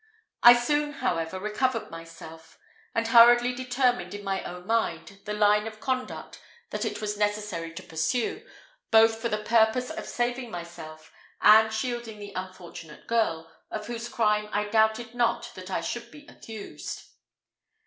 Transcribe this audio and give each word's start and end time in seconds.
I 0.41 0.55
soon, 0.55 0.93
however, 0.93 1.39
recovered 1.39 1.91
myself, 1.91 2.57
and 2.95 3.07
hurriedly 3.07 3.53
determined 3.53 4.15
in 4.15 4.23
my 4.23 4.41
own 4.41 4.65
mind 4.65 5.19
the 5.25 5.33
line 5.33 5.67
of 5.67 5.79
conduct 5.79 6.41
that 6.71 6.85
it 6.85 6.99
was 7.01 7.19
necessary 7.19 7.71
to 7.75 7.83
pursue, 7.83 8.43
both 8.89 9.17
for 9.21 9.29
the 9.29 9.43
purpose 9.43 9.91
of 9.91 10.07
saving 10.07 10.49
myself, 10.49 11.13
and 11.39 11.71
shielding 11.71 12.17
the 12.17 12.33
unfortunate 12.35 13.05
girl, 13.05 13.51
of 13.69 13.85
whose 13.85 14.09
crime 14.09 14.49
I 14.51 14.63
doubted 14.69 15.13
not 15.13 15.51
that 15.53 15.69
I 15.69 15.81
should 15.81 16.09
be 16.09 16.25
accused. 16.25 17.03